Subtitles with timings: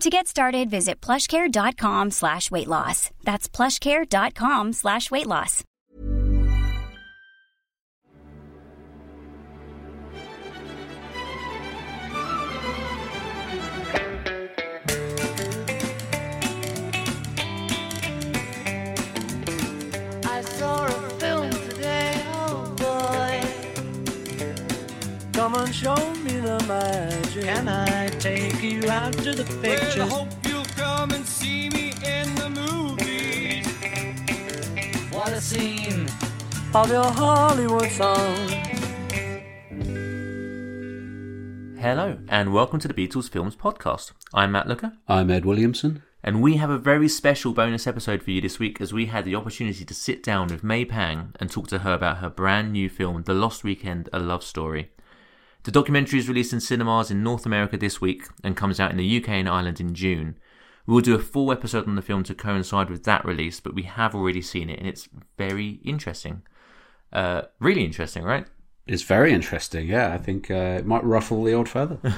[0.00, 3.10] To get started, visit plushcare.com slash weight loss.
[3.22, 5.62] That's plushcare.com slash weight loss.
[20.26, 23.40] I saw a film today, oh boy.
[25.32, 26.23] Come and show me
[26.66, 27.44] the magic.
[27.44, 29.96] Can I take you out to the pictures?
[29.96, 33.66] Well, I hope you'll come and see me in the movies.
[35.12, 36.08] What a scene
[36.74, 38.48] of your Hollywood song.
[41.78, 44.12] Hello, and welcome to the Beatles Films Podcast.
[44.32, 46.02] I'm Matt Looker, I'm Ed Williamson.
[46.22, 49.26] and we have a very special bonus episode for you this week as we had
[49.26, 52.72] the opportunity to sit down with May Pang and talk to her about her brand
[52.72, 54.92] new film, The Lost Weekend A Love Story.
[55.64, 58.98] The documentary is released in cinemas in North America this week and comes out in
[58.98, 60.38] the UK and Ireland in June.
[60.86, 63.74] We will do a full episode on the film to coincide with that release, but
[63.74, 65.08] we have already seen it and it's
[65.38, 66.42] very interesting.
[67.10, 68.46] Uh, really interesting, right?
[68.86, 69.88] It's very interesting.
[69.88, 71.98] Yeah, I think uh, it might ruffle the old feather.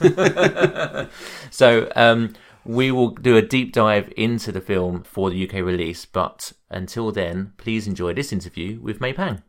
[1.50, 6.04] So um, we will do a deep dive into the film for the UK release,
[6.04, 9.42] but until then, please enjoy this interview with May Pang.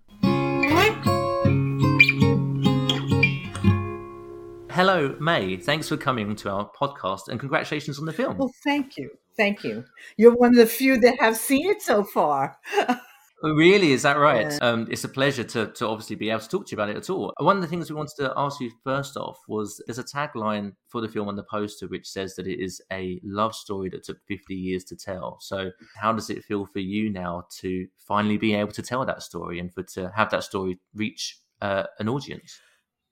[4.78, 5.58] Hello, May.
[5.58, 8.38] Thanks for coming to our podcast and congratulations on the film.
[8.38, 9.10] Well, thank you.
[9.36, 9.84] Thank you.
[10.18, 12.58] You're one of the few that have seen it so far.
[13.44, 14.52] Oh, Really, is that right?
[14.52, 14.58] Yeah.
[14.62, 16.98] Um, it's a pleasure to, to obviously be able to talk to you about it
[16.98, 17.32] at all.
[17.38, 20.72] One of the things we wanted to ask you first off was there's a tagline
[20.88, 24.04] for the film on the poster which says that it is a love story that
[24.04, 25.38] took 50 years to tell.
[25.40, 25.70] So,
[26.02, 29.60] how does it feel for you now to finally be able to tell that story
[29.60, 32.60] and for to have that story reach uh, an audience?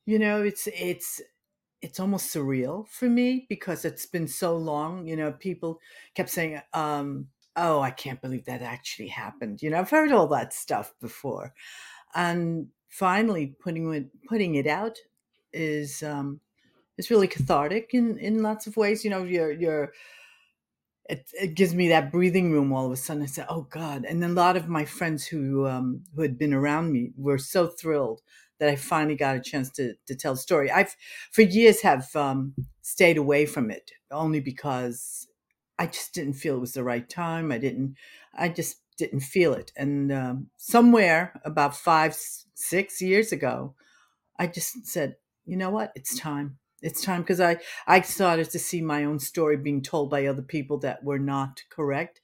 [0.05, 1.21] you know, it's it's
[1.85, 5.07] it's almost surreal for me because it's been so long.
[5.07, 5.79] You know, people
[6.15, 10.27] kept saying, um, "Oh, I can't believe that actually happened." You know, I've heard all
[10.29, 11.53] that stuff before,
[12.15, 14.97] and finally putting it putting it out
[15.53, 16.41] is um,
[16.97, 19.03] is really cathartic in in lots of ways.
[19.03, 19.93] You know, you're you're
[21.07, 23.21] it, it gives me that breathing room all of a sudden.
[23.23, 26.53] I said, "Oh God!" And a lot of my friends who um, who had been
[26.53, 28.21] around me were so thrilled
[28.59, 30.71] that I finally got a chance to to tell the story.
[30.71, 30.95] I've
[31.31, 35.27] for years have um, stayed away from it only because
[35.77, 37.51] I just didn't feel it was the right time.
[37.51, 37.95] I didn't.
[38.33, 39.71] I just didn't feel it.
[39.75, 42.15] And um, somewhere about five
[42.53, 43.75] six years ago,
[44.37, 45.15] I just said,
[45.45, 45.91] you know what?
[45.95, 46.57] It's time.
[46.81, 47.57] It's time because I
[47.87, 51.63] I started to see my own story being told by other people that were not
[51.69, 52.21] correct.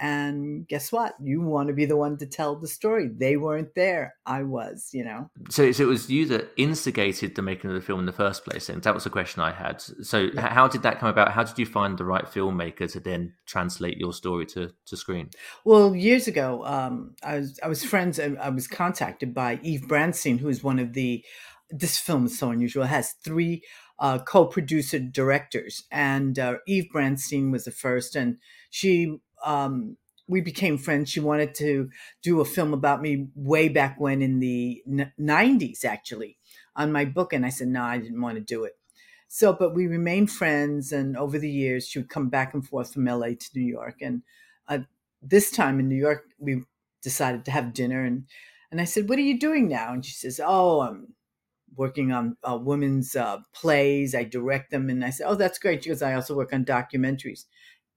[0.00, 1.14] And guess what?
[1.22, 3.08] You want to be the one to tell the story.
[3.08, 4.14] They weren't there.
[4.26, 5.30] I was, you know.
[5.50, 8.44] So, so it was you that instigated the making of the film in the first
[8.44, 9.80] place, and that was a question I had.
[9.80, 11.32] So, h how did that come about?
[11.32, 15.30] How did you find the right filmmaker to then translate your story to, to screen?
[15.64, 18.18] Well, years ago, um, I was I was friends.
[18.18, 21.24] and I was contacted by Eve Brandstein, who is one of the.
[21.70, 22.84] This film is so unusual.
[22.84, 23.62] It has three
[23.98, 28.38] uh, co-producer directors, and uh, Eve Brandstein was the first, and
[28.70, 29.18] she.
[29.44, 29.96] Um,
[30.28, 31.10] we became friends.
[31.10, 31.90] She wanted to
[32.22, 36.38] do a film about me way back when in the n- 90s, actually,
[36.76, 37.32] on my book.
[37.32, 38.72] And I said, no, I didn't want to do it.
[39.28, 40.92] So, but we remained friends.
[40.92, 43.96] And over the years, she would come back and forth from LA to New York.
[44.00, 44.22] And
[44.68, 44.78] uh,
[45.22, 46.62] this time in New York, we
[47.02, 48.24] decided to have dinner and
[48.70, 51.14] and I said, "What are you doing now?" And she says, "Oh, I'm
[51.76, 54.14] working on uh, women's uh, plays.
[54.14, 56.64] I direct them." And I said, "Oh, that's great." She goes, "I also work on
[56.64, 57.44] documentaries."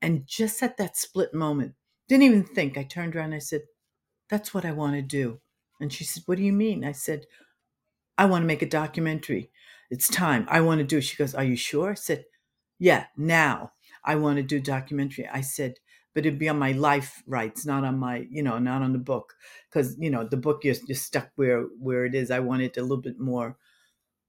[0.01, 1.75] And just at that split moment,
[2.07, 2.77] didn't even think.
[2.77, 3.63] I turned around and I said,
[4.29, 5.41] "That's what I want to do."
[5.79, 7.27] And she said, "What do you mean?" I said,
[8.17, 9.51] "I want to make a documentary.
[9.89, 10.45] It's time.
[10.49, 11.01] I want to do." It.
[11.03, 12.25] She goes, "Are you sure?" I said,
[12.79, 13.73] "Yeah, now
[14.03, 15.79] I want to do documentary." I said,
[16.13, 18.99] but it'd be on my life rights, not on my, you know, not on the
[18.99, 19.35] book,
[19.69, 22.31] because you know the book you're just stuck where where it is.
[22.31, 23.57] I wanted a little bit more,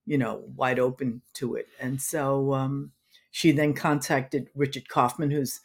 [0.06, 2.92] you know, wide open to it, and so um,
[3.30, 5.60] she then contacted Richard Kaufman, who's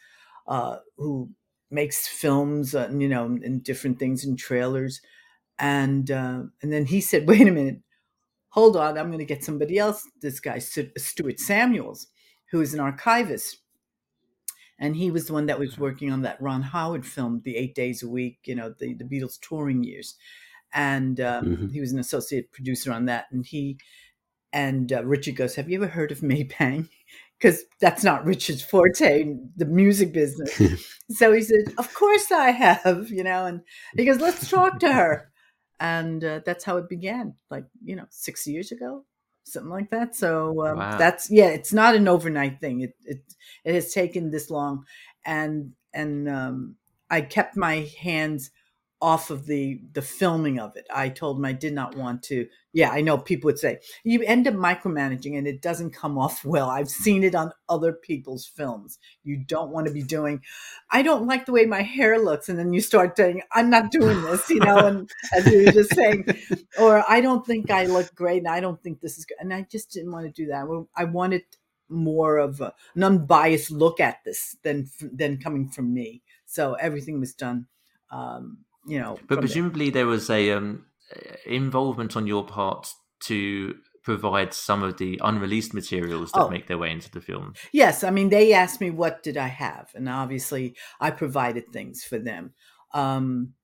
[0.46, 1.30] uh, who
[1.70, 5.00] makes films, uh, you know, and different things and trailers,
[5.58, 7.80] and uh, and then he said, "Wait a minute,
[8.48, 12.08] hold on, I'm going to get somebody else." This guy, Stuart Samuels,
[12.50, 13.58] who is an archivist
[14.78, 17.74] and he was the one that was working on that Ron Howard film, The Eight
[17.74, 20.16] Days a Week, you know, the the Beatles touring years,
[20.72, 21.68] and um, mm-hmm.
[21.68, 23.26] he was an associate producer on that.
[23.30, 23.78] And he
[24.52, 26.88] and uh, Richard goes, "Have you ever heard of May Pang?"
[27.44, 30.54] Because that's not Richard's forte, the music business.
[31.10, 33.60] so he said, "Of course I have," you know, and
[33.94, 35.30] he goes, "Let's talk to her."
[35.78, 39.04] And uh, that's how it began, like you know, six years ago,
[39.44, 40.16] something like that.
[40.16, 40.96] So um, wow.
[40.96, 42.80] that's yeah, it's not an overnight thing.
[42.80, 43.20] It it
[43.62, 44.84] it has taken this long,
[45.26, 46.76] and and um,
[47.10, 48.52] I kept my hands
[49.04, 50.86] off of the the filming of it.
[50.92, 52.48] I told him I did not want to.
[52.72, 56.42] Yeah, I know people would say you end up micromanaging and it doesn't come off
[56.44, 56.70] well.
[56.70, 58.98] I've seen it on other people's films.
[59.22, 60.40] You don't want to be doing.
[60.90, 63.90] I don't like the way my hair looks, and then you start saying I'm not
[63.90, 66.26] doing this, you know, and as you were just saying,
[66.80, 69.52] or I don't think I look great, and I don't think this is good, and
[69.52, 70.86] I just didn't want to do that.
[70.96, 71.42] I wanted
[71.90, 76.22] more of a, an unbiased look at this than than coming from me.
[76.46, 77.66] So everything was done.
[78.10, 79.18] Um, you know.
[79.28, 80.02] But presumably there.
[80.02, 80.86] there was a um,
[81.46, 82.88] involvement on your part
[83.24, 86.48] to provide some of the unreleased materials that oh.
[86.50, 87.54] make their way into the film.
[87.72, 92.04] Yes, I mean they asked me what did I have, and obviously I provided things
[92.04, 92.52] for them.
[92.92, 93.54] Um,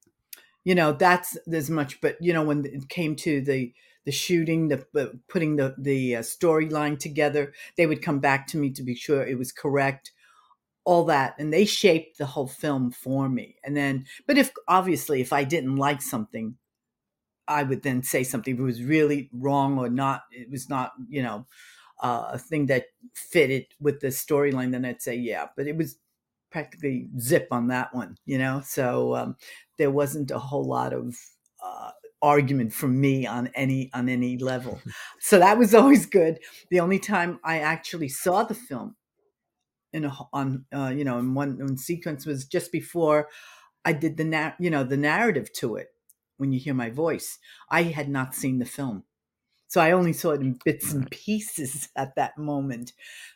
[0.65, 3.73] you know that's as much, but you know when it came to the
[4.07, 8.57] the shooting, the uh, putting the the uh, storyline together, they would come back to
[8.57, 10.13] me to be sure it was correct
[10.91, 13.55] all that and they shaped the whole film for me.
[13.63, 16.57] And then but if obviously if i didn't like something
[17.47, 20.93] i would then say something if it was really wrong or not it was not
[21.09, 21.47] you know
[22.03, 25.97] uh, a thing that fitted with the storyline then i'd say yeah but it was
[26.51, 28.61] practically zip on that one you know?
[28.65, 29.37] So um,
[29.79, 31.17] there wasn't a whole lot of
[31.65, 31.91] uh,
[32.21, 34.81] argument from me on any on any level.
[35.21, 36.39] So that was always good.
[36.71, 38.97] The only time i actually saw the film
[39.93, 43.29] in a, on uh, you know in one, one sequence was just before
[43.85, 45.89] I did the na- you know the narrative to it.
[46.37, 47.39] When you hear my voice,
[47.69, 49.05] I had not seen the film,
[49.69, 52.93] so I only saw it in bits and pieces at that moment,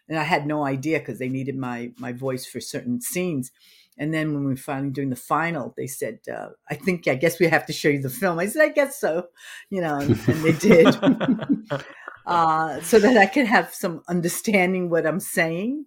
[0.08, 3.52] and I had no idea because they needed my my voice for certain scenes.
[3.96, 7.14] And then when we were finally doing the final, they said, uh, "I think I
[7.14, 9.28] guess we have to show you the film." I said, "I guess so,"
[9.70, 10.86] you know, and, and they did,
[12.26, 15.84] uh, so that I could have some understanding what I'm saying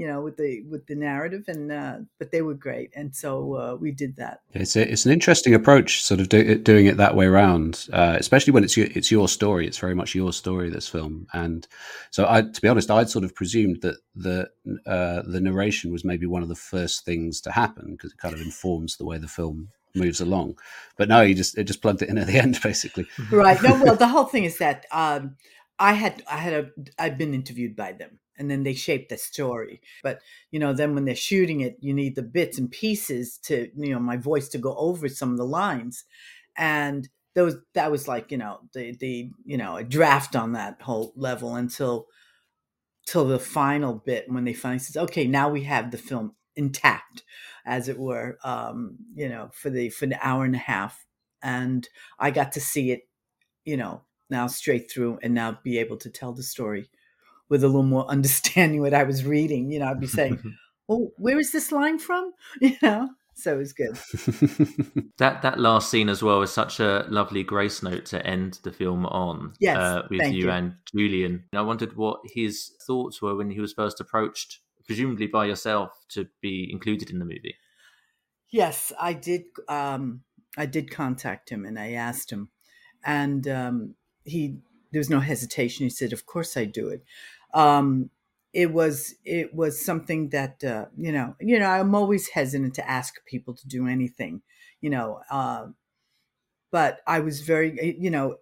[0.00, 3.54] you know with the with the narrative and uh, but they were great and so
[3.54, 4.40] uh, we did that.
[4.54, 8.16] It's a, it's an interesting approach sort of do, doing it that way around uh,
[8.18, 11.68] especially when it's your, it's your story it's very much your story this film and
[12.10, 14.48] so I to be honest I'd sort of presumed that the
[14.86, 18.32] uh, the narration was maybe one of the first things to happen because it kind
[18.34, 20.56] of informs the way the film moves along.
[20.96, 23.06] But no you just it just plugged it in at the end basically.
[23.30, 23.62] Right.
[23.62, 25.36] No well the whole thing is that um,
[25.78, 29.18] I had I had a I'd been interviewed by them and then they shape the
[29.18, 29.80] story.
[30.02, 30.20] But
[30.50, 33.92] you know, then when they're shooting it, you need the bits and pieces to you
[33.92, 36.04] know my voice to go over some of the lines,
[36.56, 40.82] and those that was like you know the the you know a draft on that
[40.82, 42.06] whole level until
[43.06, 47.22] till the final bit when they finally says, okay, now we have the film intact,
[47.66, 51.04] as it were, um, you know, for the for the hour and a half,
[51.42, 53.08] and I got to see it,
[53.64, 56.88] you know, now straight through and now be able to tell the story
[57.50, 59.70] with a little more understanding what I was reading.
[59.70, 60.40] You know, I'd be saying,
[60.88, 63.98] "Well, where is this line from?" You know, so it was good.
[65.18, 68.72] that that last scene as well is such a lovely grace note to end the
[68.72, 69.52] film on.
[69.60, 71.44] Yes, uh, with you, you, and Julian.
[71.54, 76.28] I wondered what his thoughts were when he was first approached, presumably by yourself, to
[76.40, 77.56] be included in the movie.
[78.50, 79.42] Yes, I did.
[79.68, 80.22] Um,
[80.56, 82.50] I did contact him and I asked him,
[83.04, 84.58] and um, he
[84.92, 85.86] there was no hesitation.
[85.86, 87.04] He said, "Of course I do it."
[87.54, 88.10] Um,
[88.52, 92.90] it was it was something that uh, you know you know I'm always hesitant to
[92.90, 94.42] ask people to do anything
[94.80, 95.66] you know uh,
[96.70, 98.36] but I was very, you know,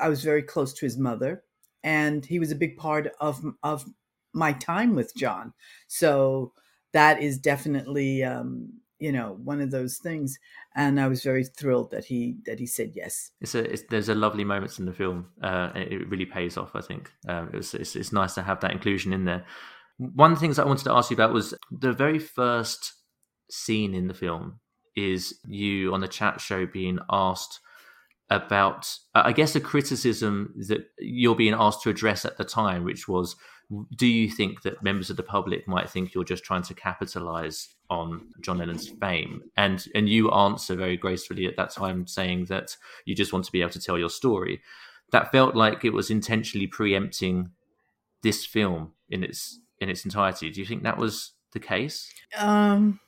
[0.00, 1.44] I was very close to his mother,
[1.82, 3.86] and he was a big part of of
[4.34, 5.52] my time with John.
[5.88, 6.52] So
[6.92, 10.38] that is definitely, um, you know, one of those things.
[10.74, 13.32] And I was very thrilled that he that he said yes.
[13.40, 15.26] It's a it's, there's a lovely moments in the film.
[15.42, 16.70] Uh, it really pays off.
[16.74, 19.44] I think um, it was, it's, it's nice to have that inclusion in there.
[19.98, 22.94] One of the things I wanted to ask you about was the very first
[23.50, 24.60] scene in the film
[24.94, 27.60] is you on the chat show being asked
[28.30, 33.06] about, I guess, a criticism that you're being asked to address at the time, which
[33.06, 33.36] was,
[33.96, 37.68] do you think that members of the public might think you're just trying to capitalize
[37.92, 39.42] on John Lennon's fame?
[39.56, 43.52] And and you answer very gracefully at that time, saying that you just want to
[43.52, 44.62] be able to tell your story.
[45.12, 47.50] That felt like it was intentionally preempting
[48.22, 50.50] this film in its in its entirety.
[50.50, 52.10] Do you think that was the case?
[52.38, 52.98] Um,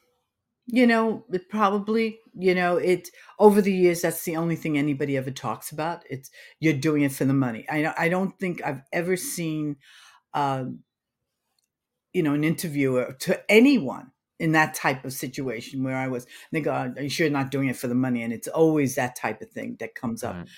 [0.67, 5.17] you know, it probably, you know, it over the years that's the only thing anybody
[5.17, 6.05] ever talks about.
[6.11, 7.65] It's you're doing it for the money.
[7.71, 9.77] I I don't think I've ever seen
[10.35, 10.65] uh,
[12.15, 16.61] you know, an interviewer to anyone in that type of situation where I was, they
[16.61, 18.23] go, Are you sure you're not doing it for the money?
[18.23, 20.35] And it's always that type of thing that comes up.
[20.35, 20.49] Right.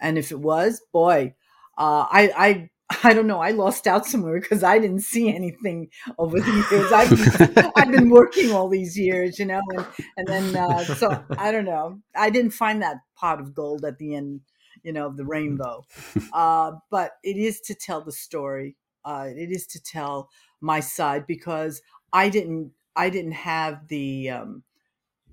[0.00, 1.34] And if it was, boy,
[1.78, 2.70] uh, I, I
[3.04, 3.40] I don't know.
[3.40, 5.88] I lost out somewhere because I didn't see anything
[6.18, 6.92] over the years.
[6.92, 11.50] I've, I've been working all these years, you know, and, and then, uh, so I
[11.50, 12.00] don't know.
[12.14, 14.40] I didn't find that pot of gold at the end,
[14.82, 15.84] you know, of the rainbow.
[16.32, 18.76] Uh, but it is to tell the story.
[19.04, 20.28] Uh, it is to tell
[20.60, 21.80] my side because
[22.12, 24.62] I didn't, I didn't have the, um,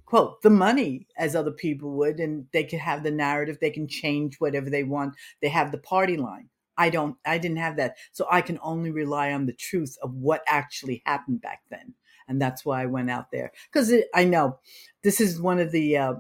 [0.05, 3.57] quote, the money as other people would, and they can have the narrative.
[3.59, 5.15] They can change whatever they want.
[5.41, 7.97] They have the party line I don't, I didn't have that.
[8.13, 11.93] So I can only rely on the truth of what actually happened back then.
[12.27, 13.51] And that's why I went out there.
[13.71, 14.57] Because I know
[15.03, 16.13] this is one of the uh,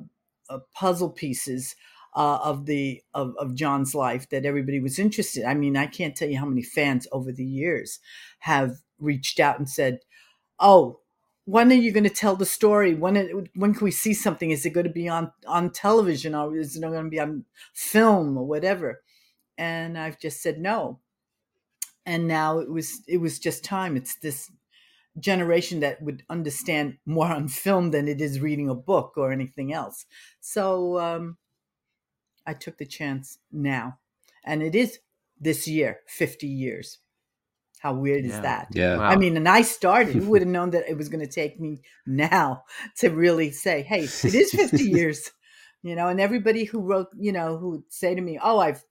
[0.49, 1.75] uh, puzzle pieces
[2.15, 5.45] uh, of the of, of John's life that everybody was interested.
[5.45, 7.99] I mean, I can't tell you how many fans over the years
[8.39, 9.99] have reached out and said,
[10.59, 11.01] "Oh,
[11.45, 12.93] when are you going to tell the story?
[12.93, 14.51] When it, when can we see something?
[14.51, 17.45] Is it going to be on on television or is it going to be on
[17.73, 19.01] film or whatever?"
[19.57, 20.99] and I've just said no.
[22.05, 23.95] And now it was it was just time.
[23.95, 24.51] It's this
[25.19, 29.73] generation that would understand more on film than it is reading a book or anything
[29.73, 30.05] else.
[30.41, 31.37] So um,
[32.45, 33.99] I took the chance now,
[34.43, 34.99] and it is
[35.39, 36.99] this year, fifty years.
[37.83, 38.33] How weird yeah.
[38.33, 38.67] is that?
[38.71, 38.97] Yeah.
[38.97, 39.09] Wow.
[39.09, 40.15] I mean, and I started.
[40.15, 42.63] Who would have known that it was going to take me now
[42.97, 45.29] to really say, "Hey, it is fifty years."
[45.83, 48.83] You know, and everybody who wrote, you know, who would say to me, "Oh, I've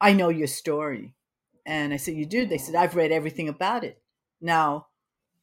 [0.00, 1.14] I know your story.
[1.64, 2.46] And I said, You do?
[2.46, 4.00] They said, I've read everything about it.
[4.40, 4.86] Now,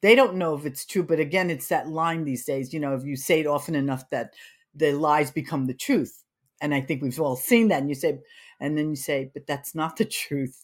[0.01, 2.93] they don't know if it's true, but again, it's that line these days, you know,
[2.93, 4.33] if you say it often enough that
[4.75, 6.23] the lies become the truth.
[6.62, 7.81] And I think we've all seen that.
[7.81, 8.19] And you say,
[8.59, 10.63] and then you say, but that's not the truth.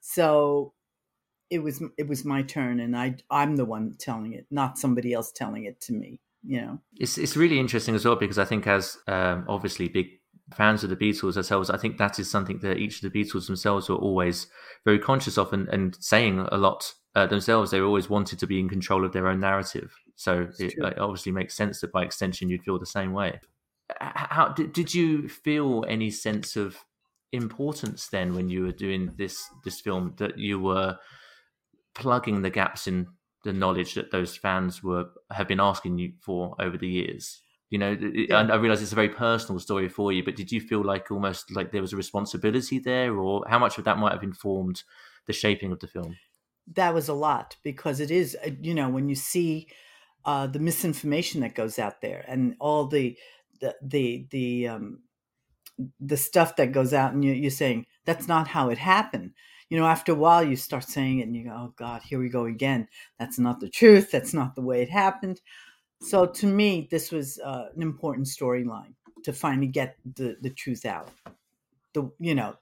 [0.00, 0.72] So
[1.50, 5.12] it was it was my turn and I I'm the one telling it, not somebody
[5.12, 6.20] else telling it to me.
[6.44, 6.78] You know.
[6.94, 10.06] It's it's really interesting as well because I think as um, obviously big
[10.54, 13.46] fans of the Beatles ourselves, I think that is something that each of the Beatles
[13.46, 14.46] themselves were always
[14.84, 17.70] very conscious of and, and saying a lot uh, themselves.
[17.70, 19.92] They always wanted to be in control of their own narrative.
[20.14, 23.40] So it, it, obviously makes sense that by extension you'd feel the same way.
[24.00, 26.78] How did, did you feel any sense of
[27.32, 30.96] importance then when you were doing this this film that you were
[31.96, 33.08] plugging the gaps in
[33.42, 37.40] the knowledge that those fans were have been asking you for over the years?
[37.70, 38.38] You know, yeah.
[38.38, 41.50] I realize it's a very personal story for you, but did you feel like almost
[41.50, 44.84] like there was a responsibility there, or how much of that might have informed
[45.26, 46.16] the shaping of the film?
[46.74, 49.68] That was a lot because it is, uh, you know, when you see
[50.24, 53.16] uh, the misinformation that goes out there and all the
[53.60, 55.00] the the the um,
[55.98, 59.32] the stuff that goes out, and you, you're saying that's not how it happened
[59.68, 62.18] you know, after a while you start saying it and you go, oh God, here
[62.18, 62.88] we go again.
[63.18, 64.10] That's not the truth.
[64.10, 65.40] That's not the way it happened.
[66.02, 68.94] So to me, this was uh, an important storyline
[69.24, 71.10] to finally get the, the truth out.
[71.94, 72.54] The you know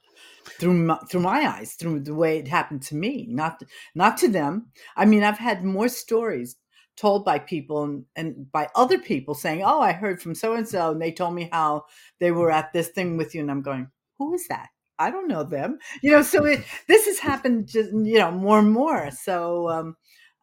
[0.59, 3.61] through my, through my eyes, through the way it happened to me, not
[3.93, 4.67] not to them.
[4.95, 6.55] I mean, I've had more stories
[6.95, 10.67] told by people and, and by other people saying, "Oh, I heard from so and
[10.67, 11.85] so, and they told me how
[12.19, 14.69] they were at this thing with you," and I'm going, "Who is that?
[14.99, 18.59] I don't know them." You know, so it this has happened just you know more
[18.59, 19.11] and more.
[19.11, 19.95] So um,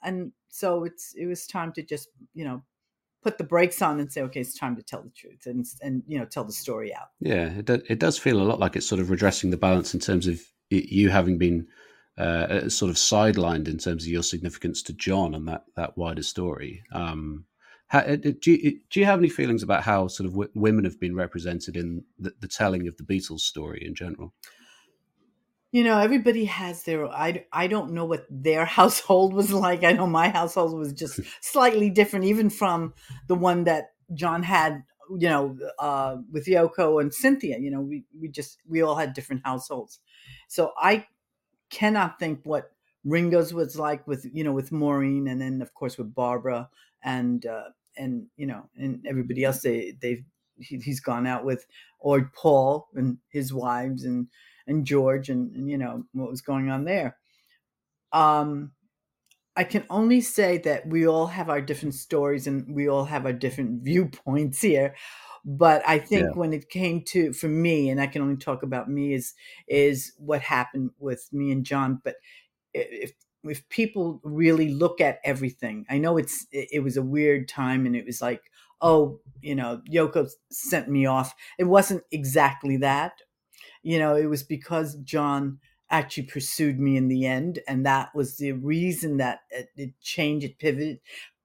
[0.03, 2.63] and so it's it was time to just you know
[3.23, 6.03] put the brakes on and say, okay, it's time to tell the truth and and
[6.07, 7.09] you know tell the story out.
[7.21, 9.95] Yeah, it do, it does feel a lot like it's sort of redressing the balance
[9.95, 10.41] in terms of
[10.71, 11.67] you having been
[12.19, 15.97] uh, uh, sort of sidelined in terms of your significance to John and that that
[15.97, 16.83] wider story.
[16.93, 17.47] Um,
[17.93, 20.85] How, uh, do you do you have any feelings about how sort of w- women
[20.85, 24.33] have been represented in the, the telling of the Beatles story in general?
[25.73, 27.07] You know, everybody has their.
[27.07, 29.85] I I don't know what their household was like.
[29.85, 32.95] I know my household was just slightly different, even from
[33.29, 34.85] the one that John had.
[35.19, 37.59] You know, uh, with Yoko and Cynthia.
[37.59, 40.01] You know, we we just we all had different households.
[40.49, 41.09] So I
[41.69, 42.71] cannot think what
[43.07, 46.71] Ringo's was like with you know with Maureen, and then of course with Barbara
[47.03, 47.65] and uh,
[47.97, 50.25] and you know and everybody else they they've
[50.59, 51.67] he, has gone out with
[51.99, 54.29] or Paul and his wives and
[54.67, 57.17] and George and, and you know what was going on there.
[58.13, 58.73] Um,
[59.57, 63.27] I can only say that we all have our different stories and we all have
[63.27, 64.95] our different viewpoints here.
[65.45, 66.31] But I think yeah.
[66.35, 69.35] when it came to for me, and I can only talk about me, is
[69.67, 72.01] is what happened with me and John.
[72.05, 72.15] But
[72.73, 73.13] if
[73.45, 77.97] if people really look at everything, I know it's it, was a weird time, and
[77.97, 78.43] it was like,
[78.81, 81.35] oh, you know, Yoko sent me off.
[81.59, 83.13] It wasn't exactly that,
[83.83, 85.59] you know, it was because John
[85.91, 87.61] actually pursued me in the end.
[87.69, 91.01] And that was the reason that it, it changed, it pivoted,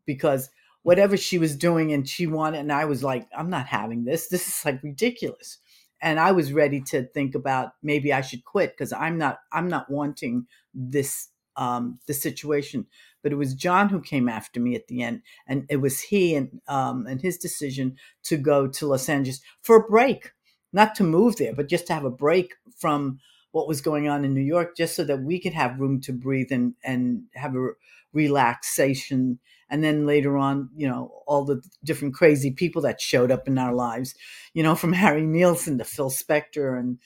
[0.06, 0.50] because
[0.84, 4.30] whatever she was doing and she wanted, and I was like, I'm not having this.
[4.30, 5.58] This is like ridiculous.
[6.02, 9.68] And I was ready to think about maybe I should quit because I'm not, I'm
[9.68, 12.86] not wanting this, um, the situation.
[13.24, 16.36] But it was John who came after me at the end, and it was he
[16.36, 20.32] and um, and his decision to go to Los Angeles for a break
[20.74, 23.20] not to move there, but just to have a break from
[23.52, 26.14] what was going on in New York, just so that we could have room to
[26.14, 27.70] breathe and and have a
[28.14, 29.40] relaxation.
[29.70, 33.58] And then later on, you know, all the different crazy people that showed up in
[33.58, 34.16] our lives,
[34.54, 37.00] you know, from Harry Nilsson to Phil Spector and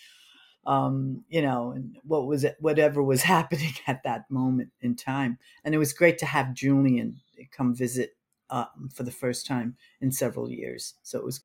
[0.66, 5.38] um, you know, and what was it, whatever was happening at that moment in time.
[5.64, 8.16] And it was great to have Julian come visit
[8.50, 10.96] uh, for the first time in several years.
[11.04, 11.42] So it was.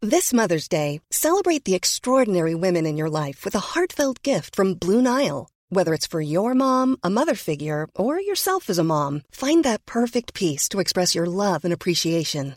[0.00, 4.74] This Mother's Day, celebrate the extraordinary women in your life with a heartfelt gift from
[4.74, 5.50] Blue Nile.
[5.70, 9.84] Whether it's for your mom, a mother figure, or yourself as a mom, find that
[9.84, 12.56] perfect piece to express your love and appreciation.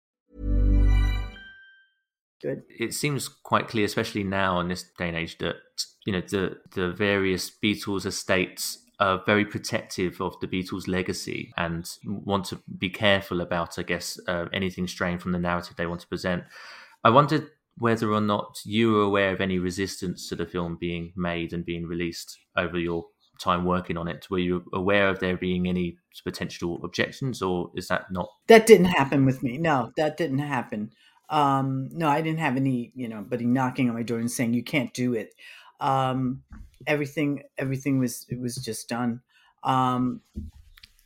[2.41, 2.63] Good.
[2.69, 5.55] It seems quite clear, especially now in this day and age, that
[6.05, 11.89] you know the the various Beatles estates are very protective of the Beatles' legacy and
[12.05, 16.01] want to be careful about, I guess, uh, anything straying from the narrative they want
[16.01, 16.43] to present.
[17.03, 21.13] I wondered whether or not you were aware of any resistance to the film being
[21.15, 23.05] made and being released over your
[23.41, 24.27] time working on it?
[24.29, 28.29] Were you aware of there being any potential objections, or is that not?
[28.47, 29.57] That didn't happen with me.
[29.57, 30.91] No, that didn't happen.
[31.31, 34.53] Um, no, I didn't have any, you know, buddy knocking on my door and saying
[34.53, 35.33] you can't do it.
[35.79, 36.43] Um,
[36.85, 39.21] everything, everything was it was just done.
[39.63, 40.21] Um,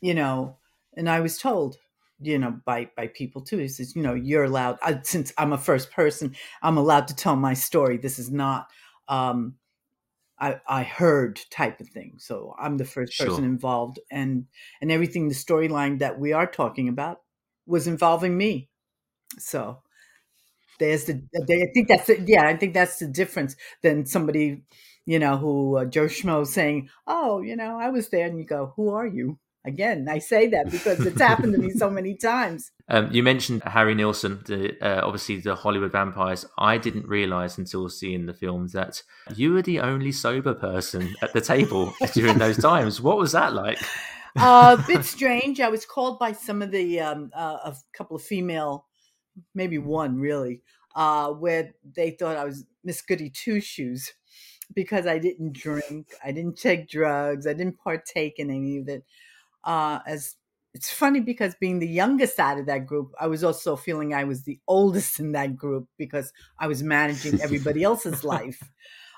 [0.00, 0.58] you know,
[0.96, 1.76] and I was told,
[2.20, 3.58] you know, by by people too.
[3.58, 4.78] He says, you know, you're allowed.
[4.82, 7.96] I, since I'm a first person, I'm allowed to tell my story.
[7.96, 8.68] This is not
[9.08, 9.54] um,
[10.38, 12.14] I, I heard type of thing.
[12.18, 13.28] So I'm the first sure.
[13.28, 14.46] person involved, and
[14.80, 17.22] and everything the storyline that we are talking about
[17.66, 18.68] was involving me.
[19.38, 19.82] So
[20.78, 24.62] there's the I think that's the, yeah I think that's the difference than somebody
[25.04, 28.44] you know who uh, Joe Schmo saying oh you know I was there and you
[28.44, 32.14] go who are you again I say that because it's happened to me so many
[32.14, 32.70] times.
[32.88, 36.46] Um, you mentioned Harry Nilsson, the, uh, obviously the Hollywood vampires.
[36.56, 39.02] I didn't realize until seeing the film that
[39.34, 43.00] you were the only sober person at the table during those times.
[43.00, 43.80] What was that like?
[44.36, 45.60] uh, a bit strange.
[45.60, 48.86] I was called by some of the um, uh, a couple of female,
[49.54, 50.62] maybe one really,
[50.94, 54.12] uh, where they thought I was Miss Goody Two Shoes
[54.74, 59.04] because I didn't drink, I didn't take drugs, I didn't partake in any of it.
[59.64, 60.36] Uh, as
[60.74, 64.24] it's funny because being the youngest out of that group, I was also feeling I
[64.24, 68.62] was the oldest in that group because I was managing everybody else's life.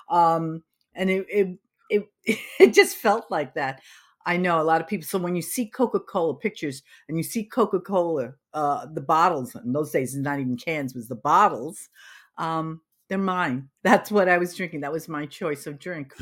[0.09, 0.63] Um,
[0.95, 2.09] and it, it, it,
[2.59, 3.81] it just felt like that.
[4.25, 5.05] I know a lot of people.
[5.05, 9.55] So when you see Coca Cola pictures and you see Coca Cola, uh, the bottles
[9.55, 11.89] in those days, not even cans, was the bottles.
[12.37, 13.69] Um, they're mine.
[13.83, 14.81] That's what I was drinking.
[14.81, 16.13] That was my choice of drink.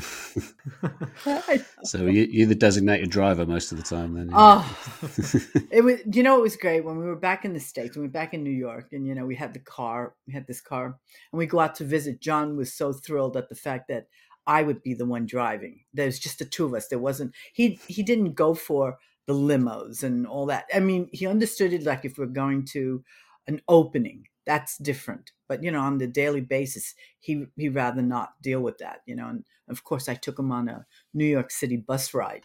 [1.84, 4.30] so you, are the designated driver most of the time, then.
[4.30, 4.36] Yeah.
[4.38, 4.78] Oh,
[5.70, 6.00] it was.
[6.10, 7.96] You know, it was great when we were back in the states.
[7.96, 10.14] When we were back in New York, and you know, we had the car.
[10.26, 12.20] We had this car, and we go out to visit.
[12.20, 14.06] John was so thrilled at the fact that
[14.48, 15.82] I would be the one driving.
[15.94, 16.88] There's just the two of us.
[16.88, 20.64] There wasn't he he didn't go for the limos and all that.
[20.74, 23.04] I mean, he understood it like if we're going to
[23.46, 25.32] an opening, that's different.
[25.48, 29.02] But you know, on the daily basis, he he rather not deal with that.
[29.06, 32.44] You know, and of course, I took him on a New York City bus ride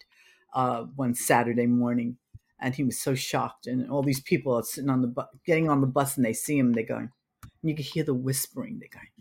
[0.53, 2.17] uh, one Saturday morning,
[2.59, 3.65] and he was so shocked.
[3.65, 6.33] And all these people are sitting on the bus, getting on the bus, and they
[6.33, 6.73] see him.
[6.73, 7.11] They're going,
[7.43, 8.79] and you can hear the whispering.
[8.79, 9.11] They're going,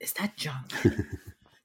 [0.00, 0.64] "Is that John?"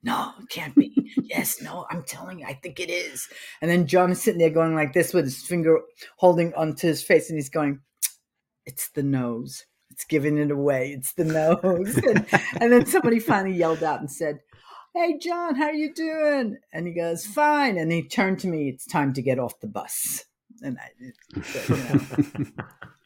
[0.04, 0.94] no, it can't be.
[1.24, 3.28] yes, no, I'm telling you, I think it is.
[3.62, 5.80] And then John is sitting there going like this with his finger
[6.18, 7.80] holding onto his face, and he's going,
[8.66, 9.66] It's the nose.
[9.90, 10.92] It's giving it away.
[10.92, 11.98] It's the nose.
[12.08, 12.26] and,
[12.62, 14.40] and then somebody finally yelled out and said,
[14.94, 16.58] Hey, John, how are you doing?
[16.72, 17.78] And he goes, Fine.
[17.78, 20.26] And he turned to me, It's time to get off the bus.
[20.62, 21.14] And I, you
[21.70, 22.46] know.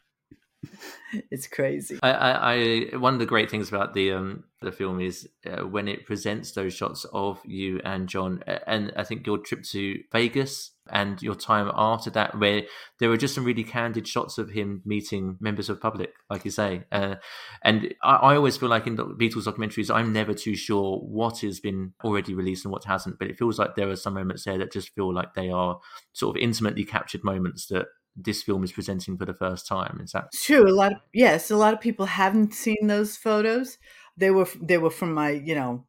[1.30, 1.98] it's crazy.
[2.02, 2.54] I, I,
[2.92, 6.06] I, one of the great things about the um the film is uh, when it
[6.06, 11.20] presents those shots of you and John, and I think your trip to Vegas and
[11.22, 12.62] your time after that, where
[12.98, 16.50] there were just some really candid shots of him meeting members of public, like you
[16.50, 16.84] say.
[16.92, 17.16] Uh,
[17.62, 21.40] and I, I, always feel like in the Beatles documentaries, I'm never too sure what
[21.40, 24.44] has been already released and what hasn't, but it feels like there are some moments
[24.44, 25.78] there that just feel like they are
[26.12, 30.00] sort of intimately captured moments that this film is presenting for the first time.
[30.02, 30.68] Is that true?
[30.68, 33.78] A lot of yes, a lot of people haven't seen those photos.
[34.16, 35.86] They were they were from my you know,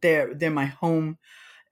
[0.00, 1.18] they're they're my home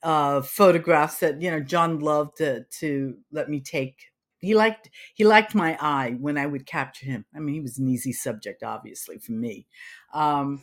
[0.02, 4.06] uh, photographs that you know John loved to to let me take.
[4.38, 7.24] He liked he liked my eye when I would capture him.
[7.34, 9.66] I mean, he was an easy subject, obviously for me,
[10.12, 10.62] um,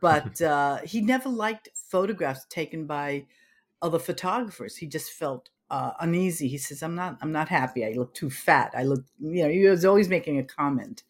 [0.00, 3.26] but uh, he never liked photographs taken by
[3.82, 4.76] other photographers.
[4.76, 6.48] He just felt uh, uneasy.
[6.48, 7.18] He says, "I'm not.
[7.22, 7.84] I'm not happy.
[7.84, 8.72] I look too fat.
[8.76, 9.04] I look.
[9.18, 11.02] You know, he was always making a comment."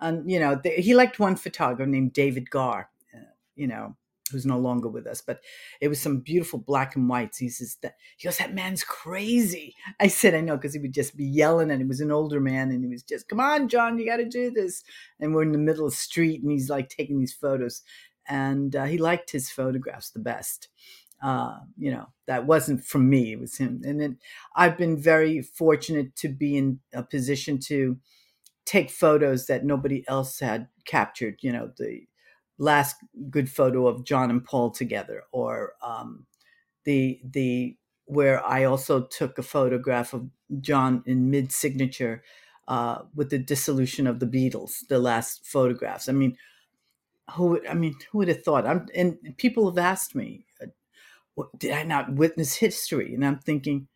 [0.00, 2.88] And you know, he liked one photographer named David Gahr.
[3.12, 3.18] Uh,
[3.56, 3.96] you know,
[4.30, 5.40] who's no longer with us, but
[5.80, 7.38] it was some beautiful black and whites.
[7.38, 10.94] He says that he goes, "That man's crazy." I said, "I know," because he would
[10.94, 13.68] just be yelling, and he was an older man, and he was just, "Come on,
[13.68, 14.84] John, you got to do this."
[15.18, 17.82] And we're in the middle of the street, and he's like taking these photos,
[18.28, 20.68] and uh, he liked his photographs the best
[21.24, 23.32] uh, you know, that wasn't from me.
[23.32, 23.80] It was him.
[23.82, 24.18] And then
[24.54, 27.96] I've been very fortunate to be in a position to
[28.66, 31.38] take photos that nobody else had captured.
[31.40, 32.02] You know, the
[32.58, 32.96] last
[33.30, 36.26] good photo of John and Paul together, or um,
[36.84, 40.28] the the where I also took a photograph of
[40.60, 42.22] John in mid signature
[42.68, 44.86] uh, with the dissolution of the Beatles.
[44.90, 46.06] The last photographs.
[46.06, 46.36] I mean,
[47.32, 47.46] who?
[47.48, 48.66] Would, I mean, who would have thought?
[48.66, 50.44] I'm, and people have asked me,
[51.58, 53.14] did I not witness history?
[53.14, 53.88] And I'm thinking,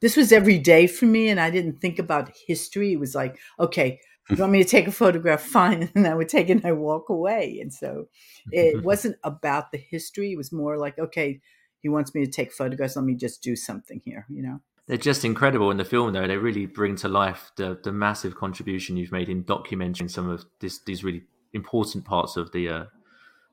[0.00, 2.92] this was every day for me, and I didn't think about history.
[2.92, 4.00] It was like, okay,
[4.30, 5.42] you want me to take a photograph?
[5.58, 5.90] Fine.
[5.94, 7.58] And I would take it and I walk away.
[7.60, 8.06] And so
[8.52, 10.32] it wasn't about the history.
[10.32, 11.40] It was more like, okay,
[11.80, 12.96] he wants me to take photographs.
[12.96, 14.60] Let me just do something here, you know?
[14.86, 16.26] They're just incredible in the film, though.
[16.26, 20.44] They really bring to life the, the massive contribution you've made in documenting some of
[20.60, 21.22] this, these really
[21.52, 22.84] important parts of the uh,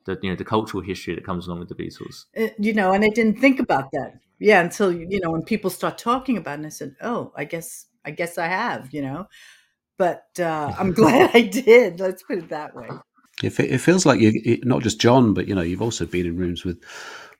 [0.08, 2.24] the you know the cultural history that comes along with the Beatles.
[2.36, 4.18] Uh, you know, and I didn't think about that.
[4.38, 7.44] Yeah, until you know when people start talking about it, and I said, "Oh, I
[7.44, 9.28] guess I guess I have," you know.
[9.98, 12.00] But uh, I'm glad I did.
[12.00, 12.88] Let's put it that way.
[13.42, 16.36] It, it feels like you not just John, but you know you've also been in
[16.36, 16.82] rooms with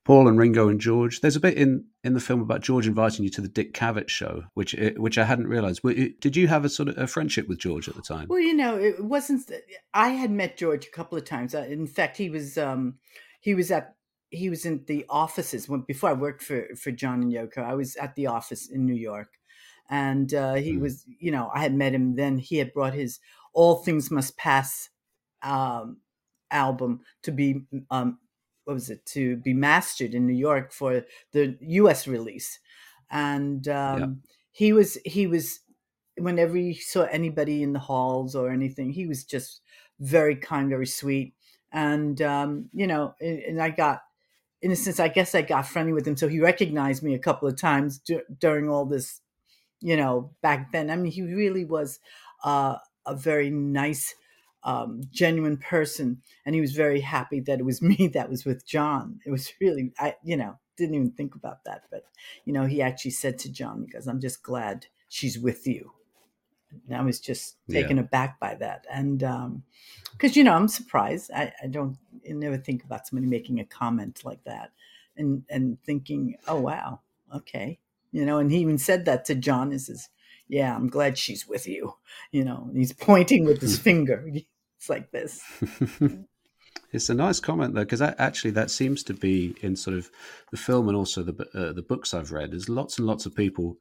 [0.08, 1.20] Paul and Ringo and George.
[1.20, 4.08] There's a bit in, in the film about George inviting you to the Dick Cavett
[4.08, 5.82] show, which eh, which I hadn't realized.
[5.82, 8.26] Did you have a sort of a friendship with George at the time?
[8.26, 9.52] Well, you know, it wasn't.
[9.92, 11.54] I had met George a couple of times.
[11.54, 12.94] Uh, in fact, he was um,
[13.40, 13.96] he was at
[14.30, 17.58] he was in the offices when before I worked for for John and Yoko.
[17.58, 19.34] I was at the office in New York,
[19.90, 20.80] and uh, he mm.
[20.80, 21.04] was.
[21.20, 22.38] You know, I had met him then.
[22.38, 23.20] He had brought his
[23.52, 24.88] All Things Must Pass
[25.42, 25.98] um,
[26.50, 28.18] album to be um,
[28.68, 31.02] what was it to be mastered in New York for
[31.32, 32.06] the U.S.
[32.06, 32.58] release,
[33.10, 35.60] and um, he was he was
[36.18, 39.62] whenever he saw anybody in the halls or anything, he was just
[40.00, 41.32] very kind, very sweet,
[41.72, 44.02] and um, you know, and, and, I got.
[44.60, 47.18] In a sense, I guess I got friendly with him, so he recognized me a
[47.20, 49.20] couple of times d- during all this,
[49.80, 50.90] you know, back then.
[50.90, 52.00] I mean, he really was
[52.42, 52.74] uh,
[53.06, 54.16] a very nice
[54.68, 58.66] um, genuine person, and he was very happy that it was me that was with
[58.66, 59.20] John.
[59.24, 62.04] It was really, I, you know, didn't even think about that, but
[62.44, 65.92] you know, he actually said to John, because I'm just glad she's with you.
[66.86, 68.02] And I was just taken Yeah.
[68.04, 69.18] aback by that, and
[70.12, 71.30] because you know, I'm surprised.
[71.34, 71.96] I, I don't
[72.28, 74.72] I never think about somebody making a comment like that,
[75.16, 77.00] and and thinking, oh wow,
[77.34, 77.78] okay,
[78.12, 78.38] you know.
[78.38, 79.72] And he even said that to John.
[79.72, 80.10] He says,
[80.46, 81.94] "Yeah, I'm glad she's with you."
[82.32, 84.28] You know, and he's pointing with his finger.
[84.78, 85.40] It's like this.
[86.92, 90.10] It's a nice comment though, because actually that seems to be in sort of
[90.50, 92.52] the film and also the uh, the books I've read.
[92.52, 93.76] There's lots and lots of people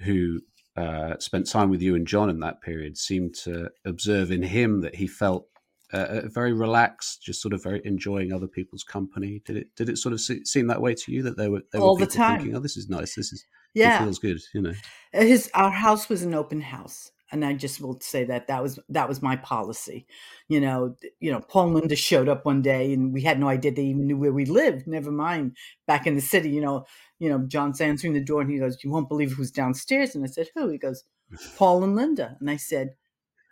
[0.00, 0.40] who
[0.76, 4.80] uh, spent time with you and John in that period seem to observe in him
[4.80, 5.46] that he felt
[5.92, 9.42] uh, very relaxed, just sort of very enjoying other people's company.
[9.44, 11.62] Did it did it sort of se- seem that way to you that they were
[11.72, 12.38] they All were the time.
[12.38, 13.96] thinking, oh, this is nice, this is Yeah.
[13.96, 14.74] it feels good, you know.
[15.12, 18.78] his our house was an open house and i just will say that that was
[18.88, 20.06] that was my policy
[20.48, 23.48] you know you know paul and linda showed up one day and we had no
[23.48, 26.84] idea they even knew where we lived never mind back in the city you know
[27.18, 30.24] you know john's answering the door and he goes you won't believe who's downstairs and
[30.24, 31.04] i said who he goes
[31.56, 32.94] paul and linda and i said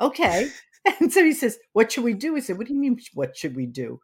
[0.01, 0.49] okay
[1.01, 3.37] and so he says what should we do i said what do you mean what
[3.37, 4.01] should we do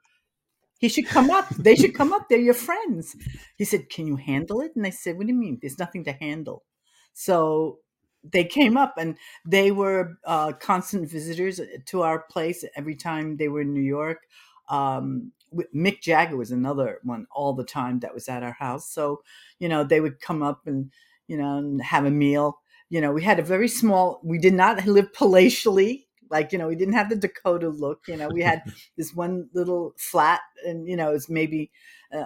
[0.83, 1.49] he should come up.
[1.51, 2.29] They should come up.
[2.29, 3.15] They're your friends.
[3.57, 4.73] He said, Can you handle it?
[4.75, 5.61] And I said, What do you mean?
[5.63, 6.65] There's nothing to handle.
[7.13, 7.79] So
[8.25, 13.49] they came up and they were uh, constant visitors to our place every time they
[13.49, 14.27] were in New York.
[14.69, 15.33] Um,
[15.75, 18.89] Mick Jagger was another one all the time that was at our house.
[18.91, 19.23] So,
[19.59, 20.91] you know, they would come up and,
[21.27, 22.61] you know, and have a meal.
[22.89, 26.07] You know, we had a very small, we did not live palatially.
[26.31, 28.03] Like, you know, we didn't have the Dakota look.
[28.09, 28.63] You know, we had
[28.97, 31.71] this one little flat and, you know, it's maybe
[32.13, 32.25] uh,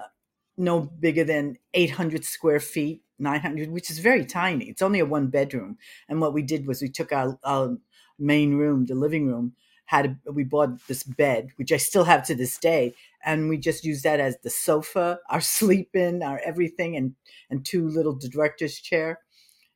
[0.56, 4.66] no bigger than 800 square feet, 900, which is very tiny.
[4.66, 5.78] It's only a one bedroom.
[6.08, 7.76] And what we did was we took our, our
[8.18, 9.54] main room, the living room,
[9.86, 13.56] had a, we bought this bed, which I still have to this day, and we
[13.56, 17.14] just used that as the sofa, our sleep in, our everything, and
[17.50, 19.20] and two little director's chair.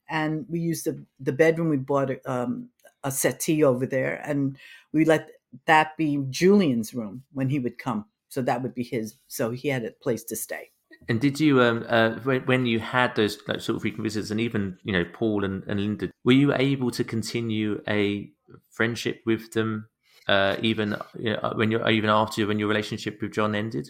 [0.09, 1.69] And we used the the bedroom.
[1.71, 2.71] We bought um,
[3.05, 4.59] a settee over there, and
[4.93, 5.31] we let
[5.67, 8.07] that be Julian's room when he would come.
[8.29, 9.17] So that would be his.
[9.29, 10.71] So he had a place to stay.
[11.09, 14.31] And did you, um, uh, when, when you had those like, sort of frequent visitors,
[14.31, 18.31] and even you know Paul and, and Linda, were you able to continue a
[18.71, 19.89] friendship with them,
[20.29, 23.89] uh, even you know, when you're even after when your relationship with John ended?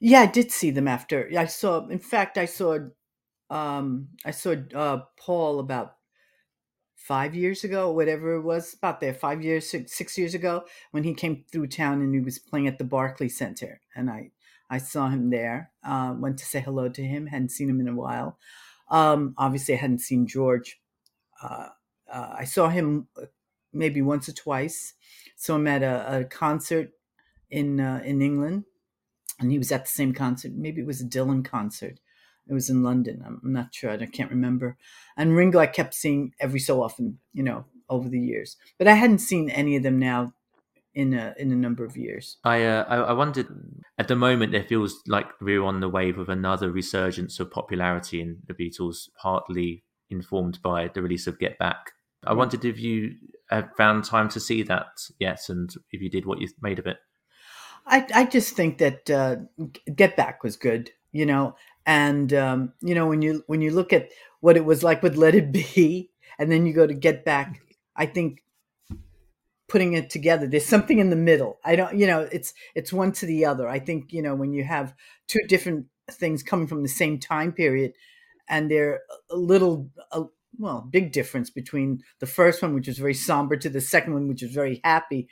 [0.00, 1.30] Yeah, I did see them after.
[1.36, 1.86] I saw.
[1.88, 2.78] In fact, I saw.
[3.48, 5.94] Um, I saw uh, Paul about
[6.94, 11.02] five years ago, whatever it was, about there, five years, six, six years ago, when
[11.02, 14.30] he came through town and he was playing at the Barclay Center, and I,
[14.70, 15.72] I saw him there.
[15.84, 17.26] Uh, went to say hello to him.
[17.26, 18.38] Hadn't seen him in a while.
[18.90, 20.80] Um, obviously, I hadn't seen George.
[21.42, 21.68] Uh,
[22.10, 23.26] uh, I saw him uh,
[23.72, 24.94] maybe once or twice.
[25.36, 26.90] Saw him at a, a concert
[27.50, 28.64] in uh, in England,
[29.40, 30.52] and he was at the same concert.
[30.54, 31.98] Maybe it was a Dylan concert.
[32.48, 33.22] It was in London.
[33.26, 33.90] I'm I'm not sure.
[33.90, 34.76] I can't remember.
[35.16, 38.56] And Ringo, I kept seeing every so often, you know, over the years.
[38.78, 40.32] But I hadn't seen any of them now
[40.94, 42.38] in a in a number of years.
[42.44, 43.48] I, uh, I I wondered
[43.98, 48.20] at the moment it feels like we're on the wave of another resurgence of popularity
[48.20, 51.92] in the Beatles, partly informed by the release of Get Back.
[52.24, 53.14] I wondered if you
[53.48, 56.86] have found time to see that yet, and if you did, what you made of
[56.86, 56.98] it.
[57.86, 59.36] I I just think that uh,
[59.94, 63.92] Get Back was good, you know, and um, you know when you when you look
[63.92, 64.08] at
[64.40, 67.62] what it was like with Let It Be, and then you go to Get Back,
[67.96, 68.42] I think
[69.70, 71.58] putting it together, there's something in the middle.
[71.64, 73.68] I don't, you know, it's it's one to the other.
[73.68, 74.94] I think you know when you have
[75.28, 77.92] two different things coming from the same time period,
[78.48, 79.88] and they're a little.
[80.12, 80.24] A,
[80.58, 84.28] well, big difference between the first one, which was very somber, to the second one,
[84.28, 85.28] which was very happy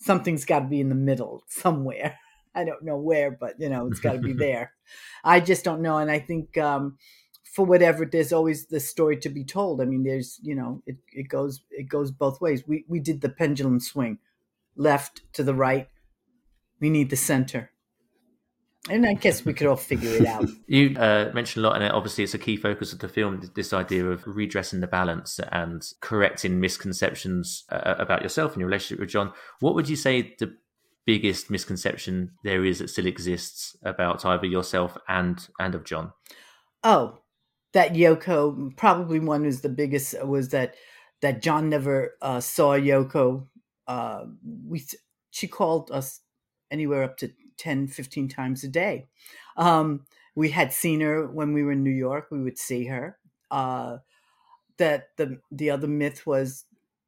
[0.00, 2.18] something's got to be in the middle somewhere.
[2.54, 4.72] I don't know where, but you know, it's got to be there.
[5.22, 5.98] I just don't know.
[5.98, 6.98] And I think um,
[7.50, 9.80] for whatever, there's always the story to be told.
[9.80, 12.62] I mean, there's, you know, it, it goes, it goes both ways.
[12.66, 14.18] We, we did the pendulum swing
[14.76, 15.88] left to the right.
[16.80, 17.72] We need the center.
[18.88, 20.48] And I guess we could all figure it out.
[20.66, 23.42] You uh, mentioned a lot, and obviously it's a key focus of the film.
[23.54, 29.00] This idea of redressing the balance and correcting misconceptions uh, about yourself and your relationship
[29.00, 29.32] with John.
[29.58, 30.56] What would you say the
[31.04, 36.12] biggest misconception there is that still exists about either yourself and and of John?
[36.84, 37.18] Oh,
[37.72, 40.74] that Yoko probably one was the biggest was that
[41.22, 43.46] that John never uh, saw Yoko.
[43.86, 44.24] Uh,
[44.66, 44.84] we
[45.30, 46.20] she called us
[46.70, 49.06] anywhere up to 10, 15 times a day.
[49.56, 52.28] Um, we had seen her when we were in New York.
[52.30, 53.18] We would see her.
[53.50, 53.98] Uh,
[54.78, 56.64] that the the other myth was,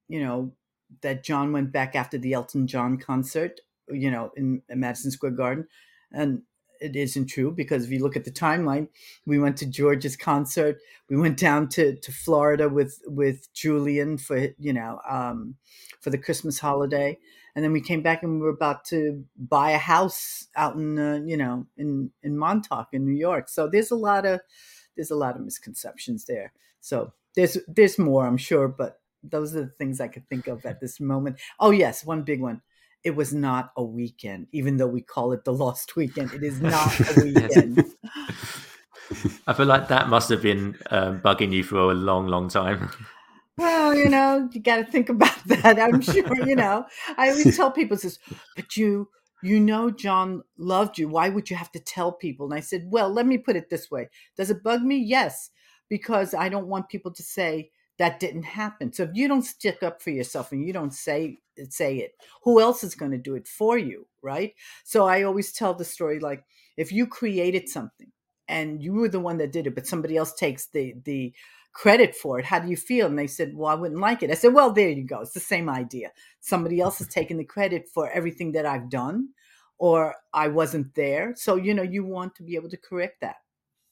[0.09, 0.53] you know,
[1.01, 5.33] that John went back after the Elton John concert, you know, in, in Madison Square
[5.33, 5.67] Garden,
[6.13, 6.43] and
[6.83, 8.89] it isn't true because if you look at the timeline,
[9.27, 14.49] we went to George's concert, we went down to to Florida with with Julian for
[14.59, 15.57] you know um,
[16.01, 17.19] for the Christmas holiday,
[17.55, 20.99] and then we came back and we were about to buy a house out in
[20.99, 23.49] uh, you know in in Montauk in New York.
[23.49, 24.41] So there's a lot of
[24.97, 26.53] there's a lot of misconceptions there.
[26.81, 30.67] So there's there's more, I'm sure, but those are the things I could think of
[30.67, 31.37] at this moment.
[31.61, 32.63] Oh yes, one big one.
[33.05, 36.33] It was not a weekend, even though we call it the lost weekend.
[36.33, 37.85] It is not a weekend.
[39.47, 42.91] I feel like that must have been um, bugging you for a long, long time.
[43.59, 45.81] well, you know, you got to think about that.
[45.81, 46.87] I'm sure, you know.
[47.17, 48.19] I always tell people, "says,
[48.57, 49.09] but you,
[49.43, 51.09] you know, John loved you.
[51.09, 53.69] Why would you have to tell people?" And I said, "Well, let me put it
[53.69, 54.97] this way: Does it bug me?
[54.97, 55.51] Yes,
[55.89, 58.93] because I don't want people to say that didn't happen.
[58.93, 61.39] So if you don't stick up for yourself and you don't say
[61.71, 62.13] say it,
[62.43, 64.55] who else is going to do it for you, right?
[64.85, 66.45] So I always tell the story like
[66.77, 68.11] if you created something
[68.49, 71.33] and you were the one that did it, but somebody else takes the the
[71.73, 72.45] credit for it.
[72.45, 73.07] How do you feel?
[73.07, 74.31] And they said, Well, I wouldn't like it.
[74.31, 75.21] I said, Well, there you go.
[75.21, 76.11] It's the same idea.
[76.41, 79.31] Somebody else is taking the credit for everything that I've done,
[79.79, 81.35] or I wasn't there.
[81.37, 83.37] So, you know, you want to be able to correct that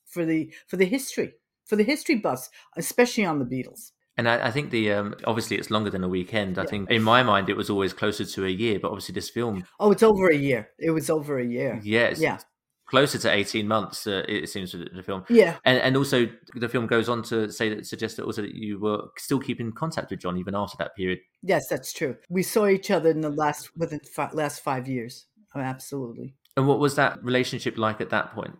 [0.07, 3.93] for the for the history, for the history buffs, especially on the Beatles.
[4.21, 6.59] And I, I think the um, obviously it's longer than a weekend.
[6.59, 9.31] I think in my mind it was always closer to a year, but obviously this
[9.31, 9.65] film.
[9.81, 10.69] Oh, it's over a year.
[10.79, 11.81] It was over a year.
[11.83, 12.21] Yes.
[12.21, 12.39] Yeah
[12.87, 16.69] closer to 18 months uh, it seems with the film yeah and and also the
[16.69, 20.11] film goes on to say that suggest that also that you were still keeping contact
[20.11, 23.31] with john even after that period yes that's true we saw each other in the
[23.31, 28.11] last within five, last five years oh, absolutely and what was that relationship like at
[28.11, 28.59] that point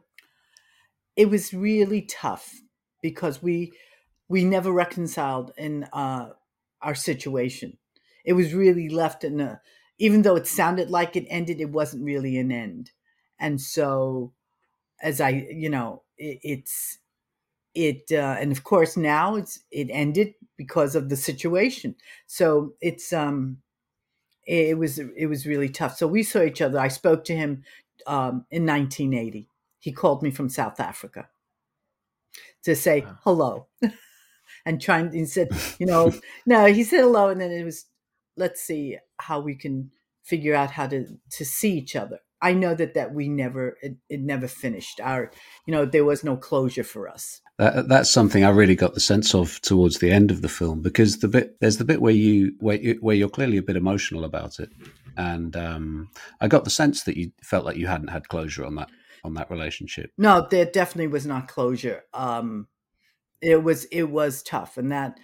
[1.17, 2.55] it was really tough
[3.03, 3.73] because we
[4.31, 6.31] we never reconciled in uh
[6.83, 7.79] our situation.
[8.25, 9.61] It was really left in a
[9.99, 12.93] even though it sounded like it ended it wasn't really an end.
[13.41, 14.35] And so
[15.03, 16.99] as i you know it, it's
[17.75, 21.97] it uh, and of course now it's it ended because of the situation.
[22.29, 23.59] So it's um
[24.47, 25.97] it, was it was really tough.
[25.99, 26.79] So we saw each other.
[26.81, 27.65] I spoke to him
[28.07, 29.49] um in 1980
[29.81, 31.29] he called me from south africa
[32.63, 33.19] to say wow.
[33.25, 33.67] hello
[34.67, 36.13] and trying he said you know
[36.47, 37.87] no he said hello and then it was
[38.37, 39.91] let's see how we can
[40.23, 43.97] figure out how to to see each other I know that that we never it,
[44.09, 45.01] it, never finished.
[45.01, 45.31] Our
[45.67, 47.41] you know there was no closure for us.
[47.59, 50.81] That, that's something I really got the sense of towards the end of the film
[50.81, 53.77] because the bit there's the bit where you where you, where you're clearly a bit
[53.77, 54.71] emotional about it,
[55.17, 56.09] and um,
[56.41, 58.91] I got the sense that you felt like you hadn't had closure on that
[59.23, 60.11] on that relationship.
[60.17, 62.05] No, there definitely was not closure.
[62.15, 62.69] Um,
[63.43, 65.19] it was it was tough, and that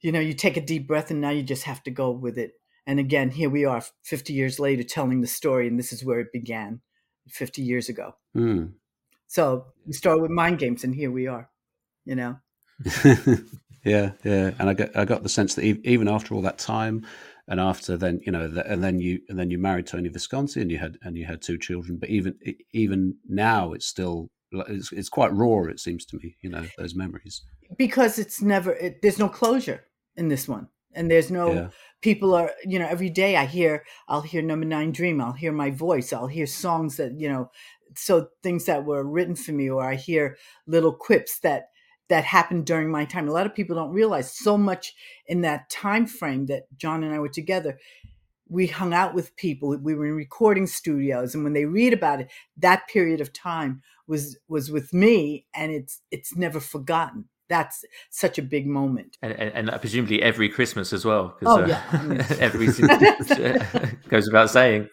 [0.00, 2.38] you know you take a deep breath and now you just have to go with
[2.38, 2.52] it
[2.86, 6.18] and again, here we are 50 years later telling the story, and this is where
[6.18, 6.80] it began
[7.28, 8.14] 50 years ago.
[8.36, 8.72] Mm.
[9.28, 11.48] So we started with mind games, and here we are,
[12.04, 12.38] you know?
[13.84, 14.50] yeah, yeah.
[14.58, 17.06] And I got, I got the sense that even after all that time,
[17.46, 20.70] and after then, you know, and then you, and then you married Tony Visconti, and
[20.70, 21.98] you had, and you had two children.
[21.98, 22.34] But even,
[22.72, 25.64] even now, it's still, it's, it's quite raw.
[25.64, 27.42] It seems to me, you know, those memories.
[27.76, 29.84] Because it's never, it, there's no closure
[30.16, 31.68] in this one, and there's no, yeah
[32.00, 35.52] people are you know every day i hear i'll hear number nine dream i'll hear
[35.52, 37.50] my voice i'll hear songs that you know
[37.96, 40.36] so things that were written for me or i hear
[40.66, 41.68] little quips that
[42.08, 44.94] that happened during my time a lot of people don't realize so much
[45.26, 47.78] in that time frame that john and i were together
[48.48, 52.20] we hung out with people we were in recording studios and when they read about
[52.20, 57.84] it that period of time was was with me and it's it's never forgotten that's
[58.10, 59.18] such a big moment.
[59.22, 61.36] And, and, and presumably every Christmas as well.
[61.44, 61.82] Oh, uh, yeah.
[61.90, 62.66] I mean, every
[64.08, 64.88] goes without saying.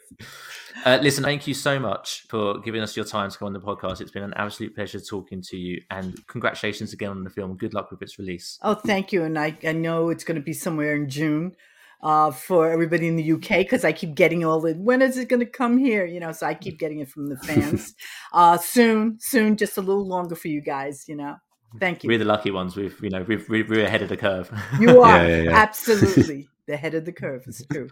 [0.83, 3.59] Uh, listen, thank you so much for giving us your time to come on the
[3.59, 4.01] podcast.
[4.01, 7.57] It's been an absolute pleasure talking to you, and congratulations again on the film.
[7.57, 8.57] Good luck with its release.
[8.63, 9.23] Oh, thank you.
[9.23, 11.55] And I, I know it's going to be somewhere in June
[12.01, 15.29] uh, for everybody in the UK because I keep getting all the when is it
[15.29, 16.05] going to come here?
[16.05, 17.95] You know, so I keep getting it from the fans.
[18.33, 21.05] uh, soon, soon, just a little longer for you guys.
[21.07, 21.35] You know.
[21.79, 22.07] Thank you.
[22.07, 22.75] We're the lucky ones.
[22.75, 24.49] We've, you know, we've, we're ahead of the curve.
[24.79, 25.57] You are yeah, yeah, yeah.
[25.57, 27.43] absolutely the head of the curve.
[27.47, 27.89] It's true.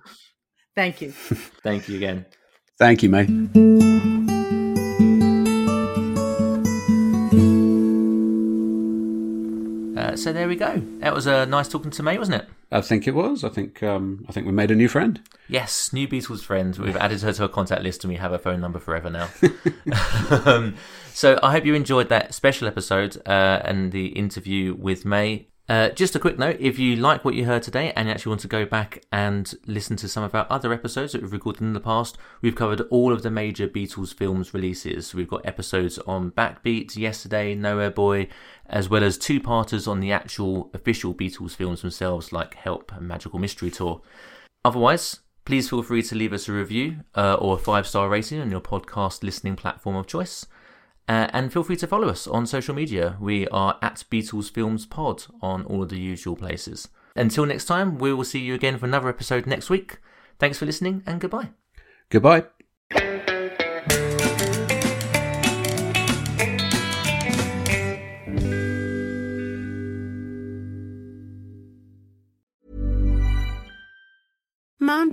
[0.76, 1.12] Thank you.
[1.12, 2.26] Thank you again.
[2.78, 4.62] Thank you, mate.
[10.16, 10.82] Uh, so there we go.
[11.00, 12.50] That was a uh, nice talking to May, wasn't it?
[12.72, 13.44] I think it was.
[13.44, 15.20] I think um, I think we made a new friend.
[15.50, 16.74] Yes, new Beatles friend.
[16.78, 19.28] We've added her to our contact list, and we have her phone number forever now.
[20.46, 20.76] um,
[21.14, 25.50] so I hope you enjoyed that special episode uh, and the interview with May.
[25.68, 28.30] Uh, just a quick note if you like what you heard today and you actually
[28.30, 31.62] want to go back and listen to some of our other episodes that we've recorded
[31.62, 35.16] in the past, we've covered all of the major Beatles films releases.
[35.16, 38.28] We've got episodes on Backbeat, Yesterday, Nowhere Boy,
[38.68, 43.08] as well as two parters on the actual official Beatles films themselves, like Help and
[43.08, 44.02] Magical Mystery Tour.
[44.64, 48.40] Otherwise, please feel free to leave us a review uh, or a five star rating
[48.40, 50.46] on your podcast listening platform of choice.
[51.08, 53.18] Uh, and feel free to follow us on social media.
[53.20, 56.88] We are at Beatles Films Pod on all the usual places.
[57.16, 60.00] Until next time, we will see you again for another episode next week.
[60.40, 61.50] Thanks for listening and goodbye.
[62.10, 62.55] Goodbye.